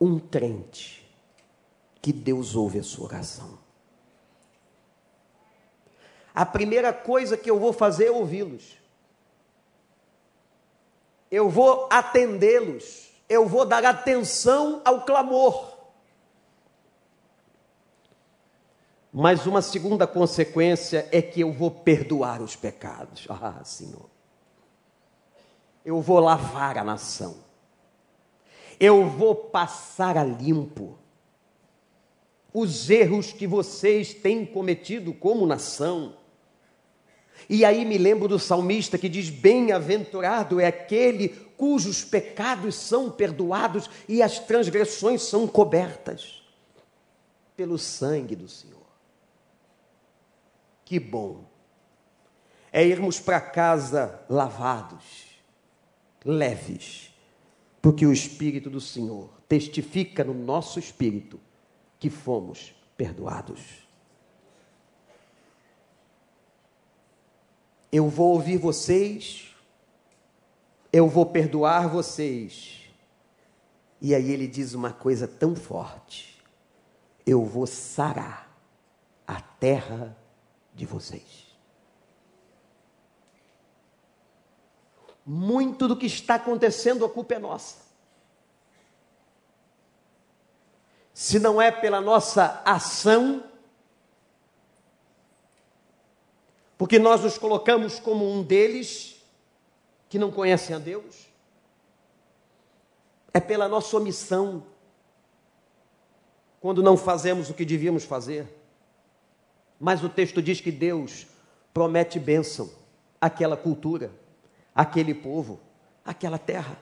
[0.01, 1.07] Um crente
[2.01, 3.64] que Deus ouve a sua oração
[6.35, 8.77] a primeira coisa que eu vou fazer é ouvi-los.
[11.31, 13.13] Eu vou atendê-los.
[13.29, 15.75] eu vou dar atenção ao clamor.
[19.13, 23.27] Mas uma segunda consequência é que eu vou perdoar os pecados.
[23.31, 24.11] Ah, Senhor.
[25.85, 27.37] Eu vou lavar a nação.
[28.81, 30.99] Eu vou passar a limpo
[32.55, 36.17] os erros que vocês têm cometido como nação.
[37.49, 43.89] E aí me lembro do salmista que diz: Bem-aventurado é aquele cujos pecados são perdoados
[44.09, 46.43] e as transgressões são cobertas
[47.57, 48.85] pelo sangue do Senhor.
[50.85, 51.45] Que bom
[52.73, 55.05] é irmos para casa lavados,
[56.25, 57.15] leves,
[57.81, 61.39] porque o Espírito do Senhor testifica no nosso espírito
[62.01, 63.84] que fomos perdoados.
[67.97, 69.55] Eu vou ouvir vocês,
[70.93, 72.91] eu vou perdoar vocês.
[74.01, 76.43] E aí ele diz uma coisa tão forte:
[77.25, 78.53] eu vou sarar
[79.25, 80.19] a terra
[80.75, 81.47] de vocês.
[85.25, 87.77] Muito do que está acontecendo, a culpa é nossa.
[91.13, 93.45] Se não é pela nossa ação,
[96.77, 99.23] porque nós nos colocamos como um deles
[100.09, 101.27] que não conhecem a Deus,
[103.33, 104.65] é pela nossa omissão,
[106.61, 108.49] quando não fazemos o que devíamos fazer.
[109.79, 111.27] Mas o texto diz que Deus
[111.75, 112.71] promete bênção
[113.21, 114.13] àquela cultura,
[114.75, 115.61] àquele povo,
[116.05, 116.79] àquela terra.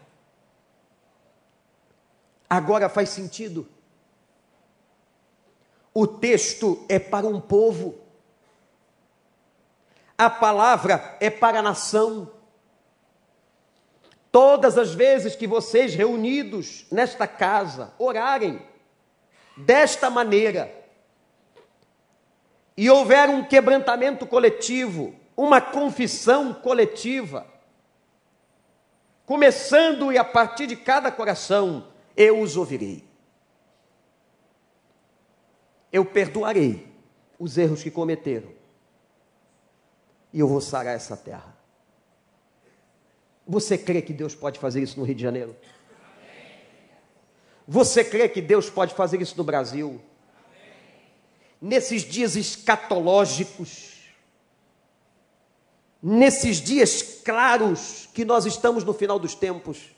[2.49, 3.67] Agora faz sentido.
[5.95, 7.99] O texto é para um povo,
[10.25, 12.31] a palavra é para a nação.
[14.31, 18.63] Todas as vezes que vocês reunidos nesta casa orarem
[19.57, 20.73] desta maneira,
[22.77, 27.47] e houver um quebrantamento coletivo, uma confissão coletiva,
[29.27, 33.05] começando e a partir de cada coração, eu os ouvirei.
[35.93, 36.91] Eu perdoarei
[37.39, 38.62] os erros que cometeram.
[40.33, 41.57] E eu vou sarar essa terra.
[43.47, 45.57] Você crê que Deus pode fazer isso no Rio de Janeiro?
[47.67, 50.01] Você crê que Deus pode fazer isso no Brasil?
[51.63, 53.93] nesses dias escatológicos,
[56.03, 59.93] nesses dias claros que nós estamos no final dos tempos?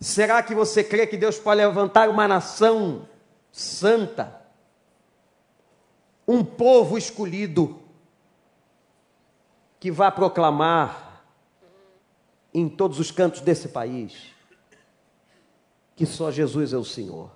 [0.00, 3.08] Será que você crê que Deus pode levantar uma nação
[3.52, 4.42] santa,
[6.26, 7.80] um povo escolhido,
[9.78, 11.24] que vá proclamar
[12.52, 14.32] em todos os cantos desse país
[15.96, 17.30] que só Jesus é o Senhor?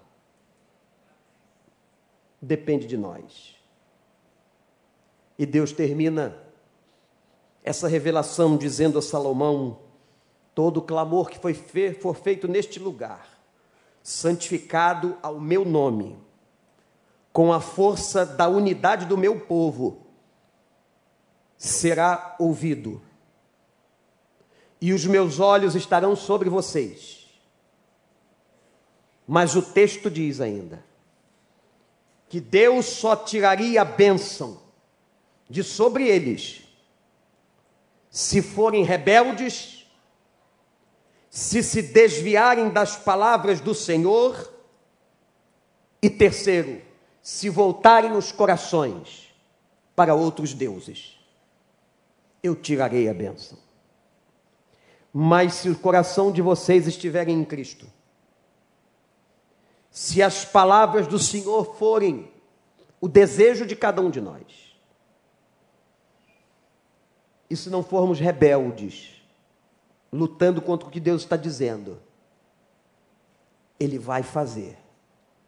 [2.41, 3.57] depende de nós.
[5.39, 6.37] E Deus termina
[7.63, 9.79] essa revelação dizendo a Salomão:
[10.55, 13.29] todo clamor que foi for feito neste lugar,
[14.03, 16.17] santificado ao meu nome,
[17.33, 20.07] com a força da unidade do meu povo,
[21.59, 23.03] será ouvido.
[24.81, 27.29] E os meus olhos estarão sobre vocês.
[29.27, 30.83] Mas o texto diz ainda:
[32.29, 34.63] que Deus só tiraria a bênção
[35.51, 36.63] de sobre eles
[38.11, 39.87] se forem rebeldes,
[41.29, 44.55] se se desviarem das palavras do Senhor,
[46.01, 46.81] e terceiro,
[47.21, 49.35] se voltarem os corações
[49.95, 51.18] para outros deuses.
[52.43, 53.59] Eu tirarei a bênção.
[55.13, 57.87] Mas se o coração de vocês estiverem em Cristo,
[59.91, 62.31] se as palavras do Senhor forem
[63.01, 64.77] o desejo de cada um de nós,
[67.51, 69.23] e se não formos rebeldes,
[70.13, 72.01] lutando contra o que Deus está dizendo,
[73.81, 74.79] Ele vai fazer,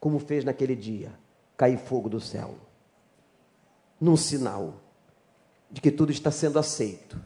[0.01, 1.13] como fez naquele dia,
[1.57, 2.57] cair fogo do céu
[4.01, 4.75] num sinal
[5.71, 7.21] de que tudo está sendo aceito.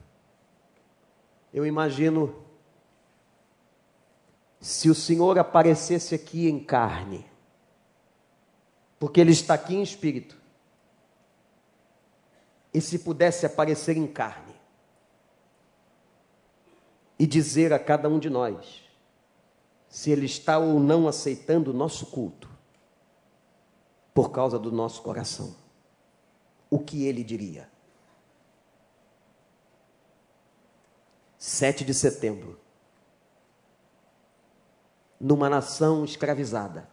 [1.52, 2.44] Eu imagino
[4.60, 7.26] se o Senhor aparecesse aqui em carne,
[8.98, 10.40] porque Ele está aqui em espírito,
[12.72, 14.54] e se pudesse aparecer em carne,
[17.18, 18.82] e dizer a cada um de nós,
[19.88, 22.50] se Ele está ou não aceitando o nosso culto,
[24.12, 25.54] por causa do nosso coração,
[26.68, 27.73] o que Ele diria?
[31.44, 32.58] 7 de setembro
[35.20, 36.88] numa nação escravizada.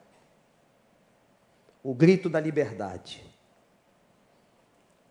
[1.81, 3.23] O grito da liberdade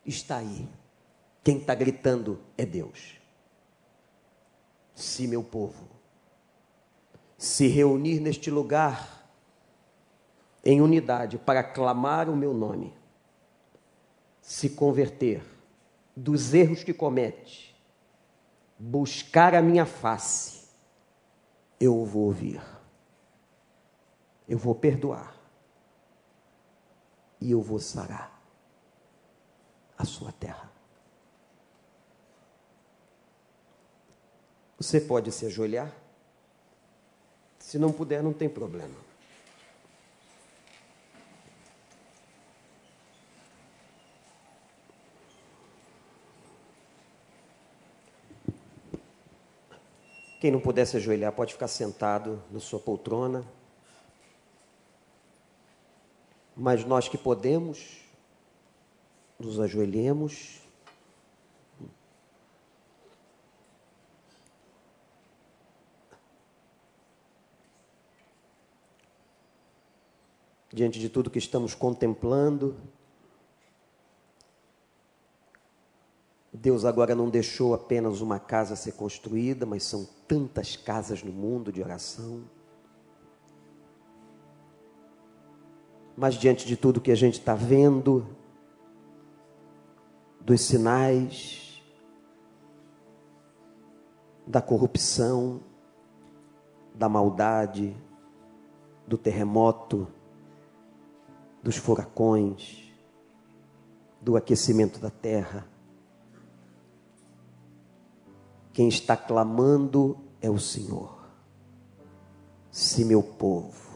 [0.05, 0.68] está aí.
[1.43, 3.18] Quem está gritando é Deus.
[4.95, 5.88] Se meu povo
[7.38, 9.26] se reunir neste lugar
[10.62, 12.95] em unidade para clamar o meu nome,
[14.43, 15.43] se converter
[16.14, 17.70] dos erros que comete,
[18.81, 20.66] buscar a minha face,
[21.78, 22.62] eu vou ouvir,
[24.49, 25.37] eu vou perdoar
[27.39, 28.41] e eu vou sarar
[29.99, 30.72] a sua terra.
[34.78, 35.93] Você pode se ajoelhar?
[37.59, 39.10] Se não puder, não tem problema.
[50.41, 53.45] Quem não puder se ajoelhar, pode ficar sentado na sua poltrona.
[56.57, 58.01] Mas nós que podemos,
[59.38, 60.62] nos ajoelhemos.
[70.72, 72.80] Diante de tudo que estamos contemplando,
[76.53, 81.72] Deus agora não deixou apenas uma casa ser construída, mas são tantas casas no mundo
[81.72, 82.42] de oração.
[86.16, 88.26] Mas diante de tudo que a gente está vendo,
[90.40, 91.80] dos sinais,
[94.44, 95.61] da corrupção,
[96.92, 97.96] da maldade,
[99.07, 100.09] do terremoto,
[101.62, 102.92] dos furacões,
[104.20, 105.66] do aquecimento da terra,
[108.73, 111.18] quem está clamando é o Senhor.
[112.71, 113.91] Se meu povo.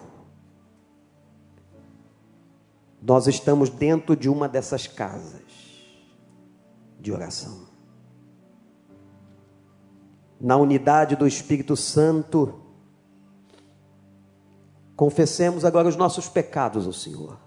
[3.01, 5.43] Nós estamos dentro de uma dessas casas
[6.99, 7.69] de oração.
[10.41, 12.61] Na unidade do Espírito Santo,
[14.97, 17.39] confessemos agora os nossos pecados ao Senhor.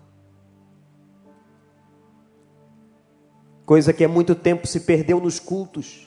[3.65, 6.06] Coisa que há muito tempo se perdeu nos cultos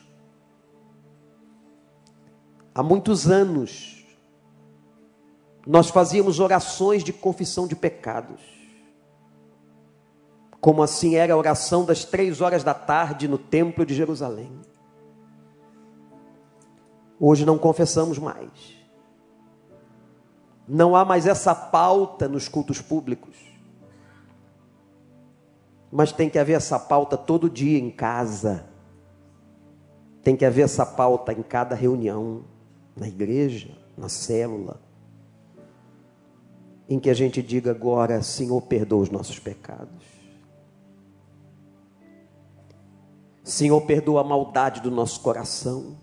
[2.80, 4.06] há muitos anos,
[5.66, 8.40] nós fazíamos orações de confissão de pecados.
[10.62, 14.50] Como assim era a oração das três horas da tarde no Templo de Jerusalém.
[17.18, 18.50] Hoje não confessamos mais.
[20.66, 23.36] Não há mais essa pauta nos cultos públicos.
[25.92, 28.64] Mas tem que haver essa pauta todo dia em casa.
[30.22, 32.49] Tem que haver essa pauta em cada reunião
[33.00, 34.78] na igreja, na célula,
[36.86, 40.04] em que a gente diga agora: Senhor, perdoa os nossos pecados.
[43.42, 45.96] Senhor, perdoa a maldade do nosso coração.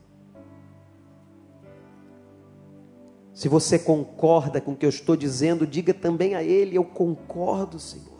[3.31, 7.77] Se você concorda com o que eu estou dizendo, diga também a Ele: Eu concordo,
[7.77, 8.17] Senhor.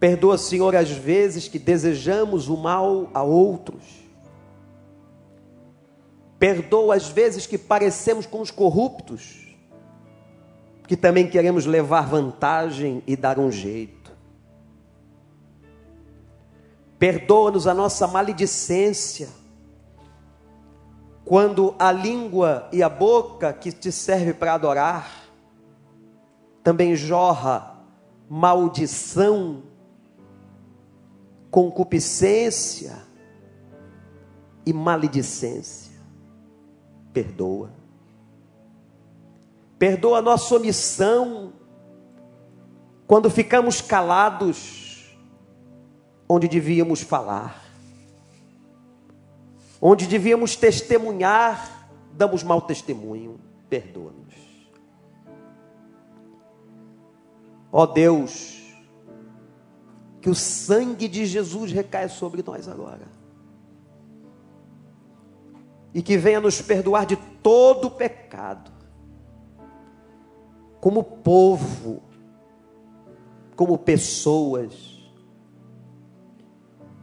[0.00, 4.07] Perdoa, Senhor, as vezes que desejamos o mal a outros
[6.38, 9.56] Perdoa as vezes que parecemos com os corruptos,
[10.86, 14.12] que também queremos levar vantagem e dar um jeito.
[16.98, 19.28] Perdoa-nos a nossa maledicência,
[21.24, 25.28] quando a língua e a boca que te serve para adorar
[26.62, 27.76] também jorra
[28.28, 29.62] maldição,
[31.50, 32.96] concupiscência
[34.66, 35.87] e maledicência
[37.18, 37.72] perdoa.
[39.76, 41.52] Perdoa a nossa omissão
[43.06, 45.16] quando ficamos calados
[46.28, 47.64] onde devíamos falar.
[49.80, 53.40] Onde devíamos testemunhar, damos mau testemunho.
[53.68, 54.34] Perdoa-nos.
[57.70, 58.74] Ó Deus,
[60.20, 63.17] que o sangue de Jesus recaia sobre nós agora
[65.98, 68.70] e que venha nos perdoar de todo pecado,
[70.80, 72.04] como povo,
[73.56, 75.10] como pessoas.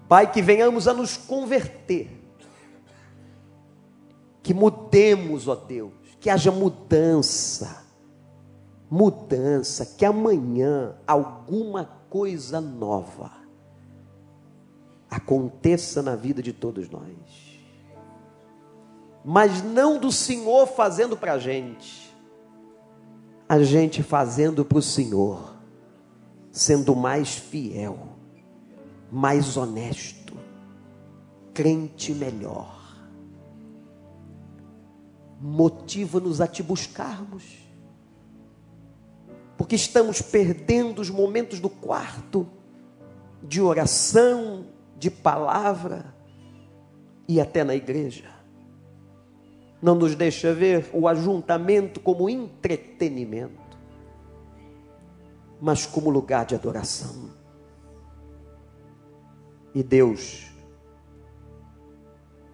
[0.07, 2.09] Pai, que venhamos a nos converter,
[4.41, 7.85] que mudemos, ó Deus, que haja mudança,
[8.89, 13.29] mudança, que amanhã alguma coisa nova
[15.09, 17.54] aconteça na vida de todos nós
[19.27, 22.15] mas não do Senhor fazendo para a gente,
[23.49, 25.55] a gente fazendo para o Senhor,
[26.51, 27.97] sendo mais fiel,
[29.11, 30.37] mais honesto,
[31.55, 32.75] crente melhor.
[35.41, 37.43] Motiva-nos a te buscarmos,
[39.57, 42.47] porque estamos perdendo os momentos do quarto,
[43.41, 44.67] de oração,
[44.99, 46.13] de palavra
[47.27, 48.34] e até na igreja.
[49.85, 53.77] Não nos deixa ver o ajuntamento como entretenimento,
[55.61, 57.29] mas como lugar de adoração.
[59.75, 60.51] E Deus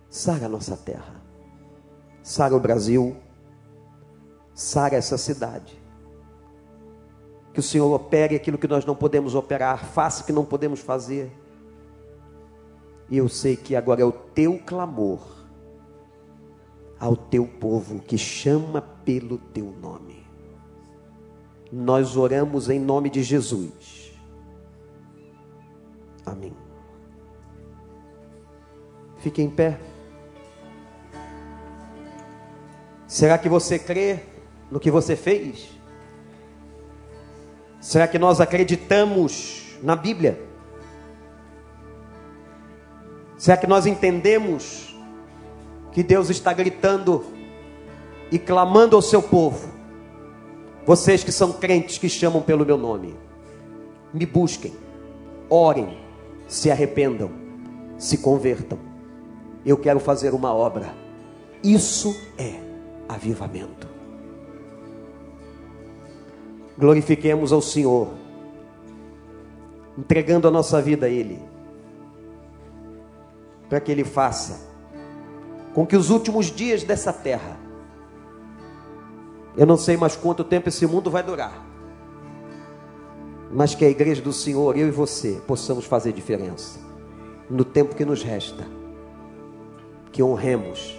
[0.09, 1.23] sara a nossa terra,
[2.21, 3.15] sara o Brasil,
[4.53, 5.81] sara essa cidade.
[7.53, 10.81] Que o Senhor opere aquilo que nós não podemos operar, faça o que não podemos
[10.81, 11.31] fazer
[13.09, 15.40] e eu sei que agora é o teu clamor
[17.01, 20.23] ao teu povo que chama pelo teu nome.
[21.71, 24.13] Nós oramos em nome de Jesus.
[26.23, 26.53] Amém.
[29.17, 29.79] Fique em pé.
[33.07, 34.19] Será que você crê
[34.69, 35.71] no que você fez?
[37.79, 40.39] Será que nós acreditamos na Bíblia?
[43.39, 44.90] Será que nós entendemos
[45.91, 47.23] que Deus está gritando
[48.31, 49.69] e clamando ao seu povo?
[50.85, 53.15] Vocês que são crentes que chamam pelo meu nome,
[54.13, 54.73] me busquem,
[55.49, 55.97] orem,
[56.47, 57.31] se arrependam,
[57.97, 58.79] se convertam.
[59.65, 60.93] Eu quero fazer uma obra.
[61.63, 62.59] Isso é
[63.07, 63.87] avivamento.
[66.77, 68.07] Glorifiquemos ao Senhor,
[69.95, 71.51] entregando a nossa vida a Ele
[73.71, 74.69] para que Ele faça
[75.73, 77.57] com que os últimos dias dessa terra,
[79.55, 81.65] eu não sei mais quanto tempo esse mundo vai durar,
[83.51, 86.79] mas que a igreja do Senhor, eu e você, possamos fazer diferença
[87.49, 88.65] no tempo que nos resta,
[90.11, 90.97] que honremos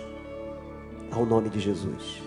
[1.11, 2.22] ao nome de Jesus.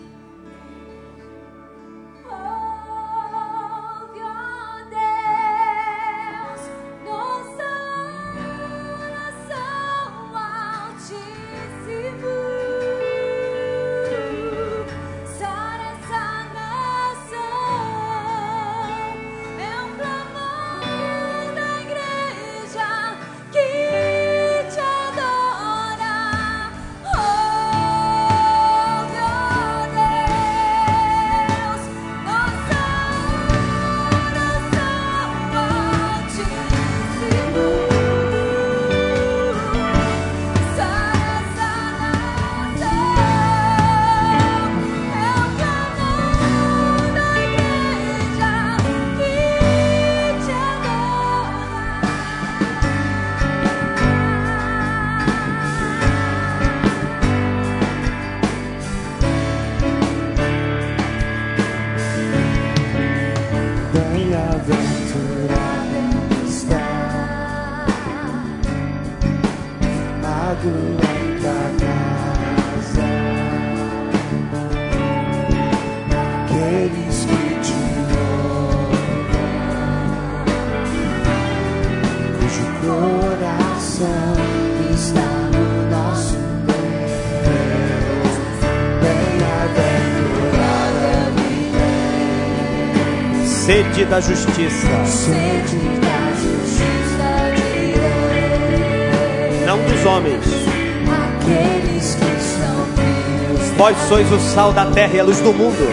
[94.06, 94.88] Sede da justiça.
[99.66, 100.45] Não dos homens.
[101.10, 103.70] Aqueles que são filhos.
[103.78, 105.89] Vós sois o sal da terra e a luz do mundo.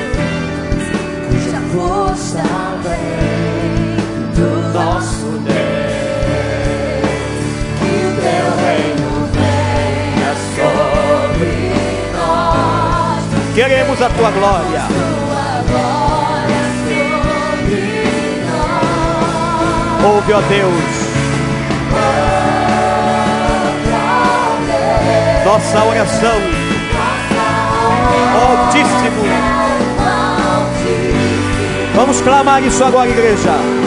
[1.29, 2.43] Cuja força
[2.83, 3.97] vem
[4.35, 5.57] do nosso Deus.
[7.79, 11.53] Que o teu reino venha sobre
[12.13, 13.55] nós.
[13.55, 15.12] Queremos a tua glória.
[20.05, 21.03] Ouve, ó Deus,
[25.45, 26.37] nossa oração.
[28.35, 29.23] Altíssimo.
[31.95, 33.82] Vamos clamar isso agora, igreja.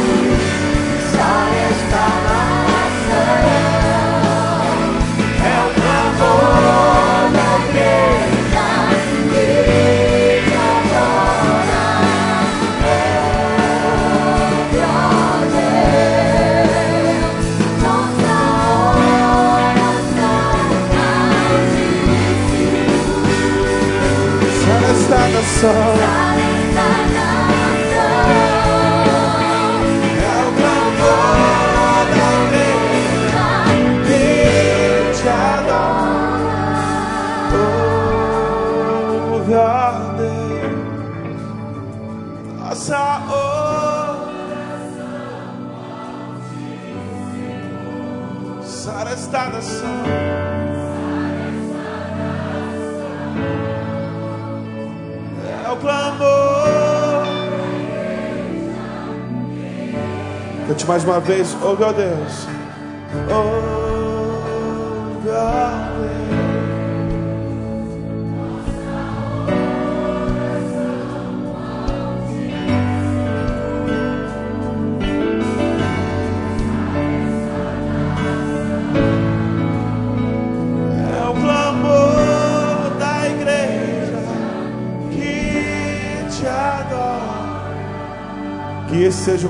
[61.25, 62.54] Vez, oh meu Deus.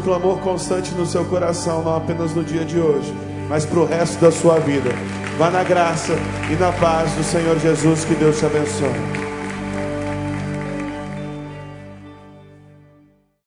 [0.05, 3.11] Clamor constante no seu coração, não apenas no dia de hoje,
[3.49, 4.91] mas para o resto da sua vida.
[5.37, 6.13] Vá na graça
[6.49, 9.14] e na paz do Senhor Jesus, que Deus te abençoe.